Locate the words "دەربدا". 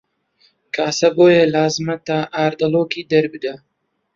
3.11-3.53